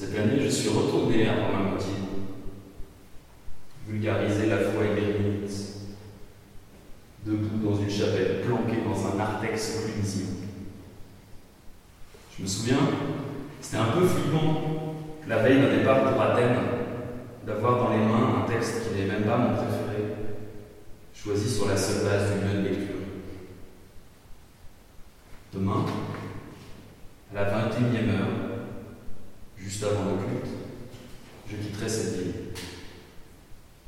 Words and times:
Cette 0.00 0.18
année, 0.18 0.40
je 0.42 0.48
suis 0.48 0.70
retourné 0.70 1.28
à 1.28 1.34
Romain 1.34 1.72
Gauthier, 1.72 1.92
vulgariser 3.86 4.46
la 4.46 4.56
foi 4.56 4.84
église, 4.96 5.90
debout 7.26 7.68
dans 7.68 7.78
une 7.78 7.90
chapelle 7.90 8.40
planquée 8.40 8.78
dans 8.82 9.12
un 9.12 9.16
narthex 9.18 9.82
clunisien. 9.84 10.28
Je 12.34 12.42
me 12.42 12.48
souviens, 12.48 12.78
c'était 13.60 13.76
un 13.76 13.88
peu 13.88 14.06
flippant, 14.06 14.94
la 15.28 15.42
veille 15.42 15.60
d'un 15.60 15.76
départ 15.76 16.10
pour 16.10 16.22
Athènes, 16.22 16.56
d'avoir 17.46 17.84
dans 17.84 17.90
les 17.90 17.98
mains 17.98 18.38
un 18.38 18.50
texte 18.50 18.88
qui 18.88 18.98
n'est 18.98 19.06
même 19.06 19.24
pas 19.24 19.36
mon 19.36 19.52
préféré, 19.54 20.14
choisi 21.12 21.54
sur 21.54 21.68
la 21.68 21.76
seule 21.76 22.06
base 22.06 22.32
du 22.32 22.48
lieu 22.48 22.62
de 22.62 22.68
lecture. 22.68 22.96
Demain, 25.52 25.84
à 27.32 27.34
la 27.34 27.68
21e 27.68 28.08
heure, 28.08 28.49
juste 29.60 29.84
avant 29.84 30.12
le 30.12 30.16
culte, 30.18 30.52
je 31.48 31.56
quitterai 31.56 31.88
cette 31.88 32.14
ville. 32.14 32.34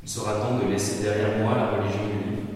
Il 0.02 0.08
sera 0.08 0.34
temps 0.34 0.58
de 0.58 0.70
laisser 0.70 1.02
derrière 1.02 1.38
moi 1.38 1.54
la 1.56 1.70
religion 1.70 2.06
du 2.06 2.30
livre, 2.30 2.48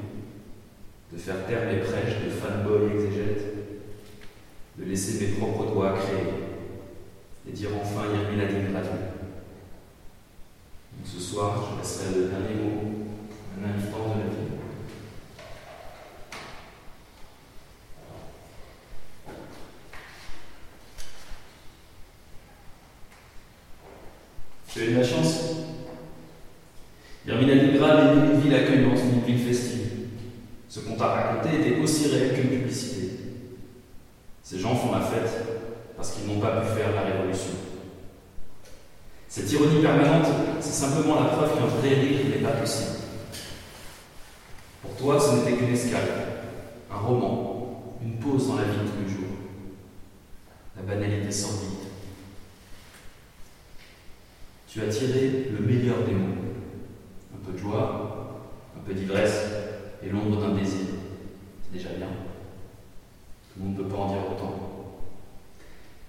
de 1.13 1.19
faire 1.19 1.47
taire 1.47 1.67
mes 1.67 1.79
prêches 1.79 2.25
de 2.25 2.31
fanboy 2.31 2.93
exégète, 2.93 3.55
de 4.79 4.85
laisser 4.85 5.25
mes 5.25 5.33
propres 5.35 5.73
doigts 5.73 5.95
créer 5.95 6.47
et 7.49 7.53
dire 7.53 7.71
enfin 7.81 8.13
Yermiladin 8.13 8.71
gratuit. 8.73 8.91
Ce 11.05 11.21
soir, 11.21 11.71
je 11.71 11.79
laisserai 11.79 12.19
le 12.19 12.29
dernier 12.29 12.55
mot 12.63 12.81
à 13.55 13.65
un 13.65 13.71
invitant 13.71 14.17
de 14.17 14.21
la 14.21 14.27
vie. 14.27 14.47
As 24.77 24.83
eu 24.83 24.93
de 24.93 24.97
la 24.99 25.05
chance. 25.05 25.41
Yermiladin 27.27 27.65
est 27.65 28.35
une 28.35 28.41
ville 28.41 28.55
accueillante, 28.55 28.99
une 28.99 29.23
ville 29.23 29.47
festive. 29.47 29.89
Ce 30.69 30.81
qu'on 30.81 30.97
t'a 30.97 31.07
raconté 31.07 31.57
était 31.57 31.81
aussi 31.81 32.09
réel 32.09 32.35
qu'une 32.35 32.51
publicité. 32.51 33.11
Ces 34.43 34.59
gens 34.59 34.77
font 34.77 34.93
la 34.93 35.01
fête 35.01 35.47
parce 35.97 36.11
qu'ils 36.13 36.27
n'ont 36.27 36.41
pas 36.41 36.61
pu 36.61 36.79
faire 36.79 36.95
la 36.95 37.11
révolution. 37.11 37.53
Cette 39.29 39.51
ironie 39.51 39.81
permanente, 39.81 40.27
c'est 40.61 40.85
simplement 40.85 41.21
la 41.21 41.29
preuve 41.29 41.55
qu'un 41.57 41.67
vrai 41.67 41.95
livre 41.97 42.29
n'est 42.29 42.43
pas 42.43 42.61
possible. 42.61 42.99
Pour 44.83 44.95
toi, 44.97 45.19
ce 45.19 45.37
n'était 45.37 45.57
qu'une 45.57 45.73
escale, 45.73 46.03
un 46.91 46.99
roman, 46.99 47.97
une 48.03 48.19
pause 48.19 48.49
dans 48.49 48.57
la 48.57 48.65
vie 48.65 48.77
de 48.77 48.91
tous 48.91 49.07
les 49.07 49.13
jours. 49.15 49.37
La 50.77 50.83
banalité 50.83 51.33
sordide. 51.33 51.76
Tu 54.77 54.83
as 54.83 54.89
tiré 54.89 55.49
le 55.59 55.67
meilleur 55.67 56.05
des 56.05 56.13
mots. 56.13 56.35
Un 57.35 57.47
peu 57.47 57.53
de 57.53 57.57
joie, 57.57 58.43
un 58.77 58.87
peu 58.87 58.93
d'ivresse 58.93 59.47
et 60.03 60.11
l'ombre 60.11 60.39
d'un 60.39 60.55
désir. 60.55 60.89
C'est 61.65 61.79
déjà 61.79 61.97
bien. 61.97 62.09
Tout 62.09 63.59
le 63.59 63.65
monde 63.65 63.79
ne 63.79 63.83
peut 63.83 63.89
pas 63.89 63.97
en 63.97 64.09
dire 64.09 64.31
autant. 64.31 64.55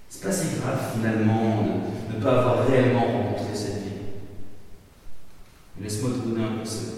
C'est 0.10 0.22
pas 0.22 0.34
si 0.34 0.60
grave 0.60 0.96
finalement 0.96 1.64
de 2.12 2.18
ne 2.18 2.22
pas 2.22 2.40
avoir 2.40 2.68
réellement 2.68 3.06
rencontré 3.06 3.56
cette 3.56 3.84
vie. 3.84 4.02
Laisse-moi 5.82 6.12
te 6.12 6.28
donner 6.28 6.44
un 6.44 6.58
conseil. 6.58 6.90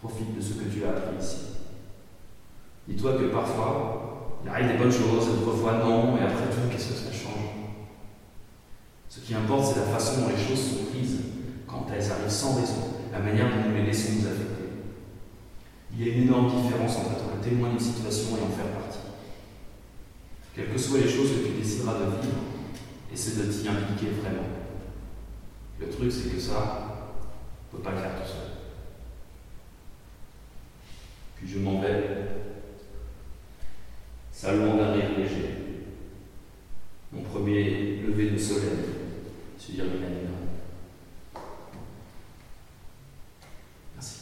Profite 0.00 0.34
de 0.34 0.40
ce 0.40 0.54
que 0.54 0.70
tu 0.70 0.86
as 0.86 0.88
appris 0.88 1.22
ici. 1.22 1.36
Dis-toi 2.88 3.18
que 3.18 3.24
parfois, 3.24 4.38
il 4.42 4.48
arrive 4.48 4.68
des 4.68 4.78
bonnes 4.78 4.90
choses, 4.90 5.38
d'autres 5.38 5.58
fois 5.58 5.74
non, 5.84 6.16
et 6.16 6.22
après 6.22 6.46
tout, 6.46 6.70
qu'est-ce 6.70 6.88
que 6.88 6.94
ça 6.94 7.12
change? 7.12 7.61
Ce 9.22 9.28
qui 9.28 9.34
importe, 9.34 9.72
c'est 9.72 9.80
la 9.80 9.86
façon 9.86 10.22
dont 10.22 10.28
les 10.28 10.36
choses 10.36 10.58
sont 10.58 10.84
prises, 10.86 11.20
quand 11.68 11.86
elles 11.94 12.10
arrivent 12.10 12.28
sans 12.28 12.56
raison, 12.56 12.98
la 13.12 13.20
manière 13.20 13.50
dont 13.50 13.68
nous 13.68 13.76
les 13.76 13.86
laissons 13.86 14.14
nous 14.14 14.26
affecter. 14.26 14.64
Il 15.92 16.04
y 16.04 16.10
a 16.10 16.14
une 16.14 16.22
énorme 16.24 16.50
différence 16.50 16.96
entre 16.96 17.12
être 17.12 17.24
un 17.32 17.40
témoin 17.40 17.70
d'une 17.70 17.78
situation 17.78 18.36
et 18.36 18.42
en 18.42 18.48
faire 18.48 18.72
partie. 18.72 18.98
Quelles 20.56 20.72
que 20.72 20.78
soient 20.78 20.98
les 20.98 21.08
choses 21.08 21.30
que 21.30 21.46
tu 21.46 21.52
décideras 21.52 21.94
de 22.00 22.04
vivre, 22.20 22.42
essaie 23.12 23.40
de 23.40 23.52
t'y 23.52 23.68
impliquer 23.68 24.10
vraiment. 24.10 24.48
Le 25.78 25.88
truc, 25.88 26.10
c'est 26.10 26.34
que 26.34 26.40
ça, 26.40 27.12
on 27.72 27.76
ne 27.76 27.78
peut 27.78 27.84
pas 27.84 27.94
le 27.94 28.02
faire 28.02 28.16
tout 28.16 28.28
seul. 28.28 28.48
Puis 31.36 31.48
je 31.48 31.58
m'en 31.60 31.80
vais, 31.80 32.31
sur 39.62 39.74
Yerminalina. 39.76 40.30
Merci. 43.94 44.18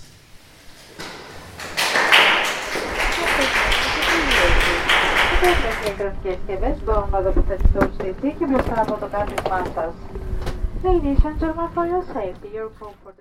διασκευές 6.23 6.77
μπορούμε 6.85 7.19
να 7.19 7.23
τοποθετηθούν 7.23 7.91
στη 7.95 8.15
θήκη 8.21 8.45
μπροστά 8.47 8.81
από 8.81 8.97
το 9.01 9.07
κάθισμά 9.07 9.67
σας. 9.75 9.95
Ladies 10.83 11.25
and 11.29 11.39
gentlemen, 11.41 11.69
for 11.75 11.87
your 11.93 12.05
safety, 12.15 12.49
your 12.59 12.71
comfort. 12.81 13.17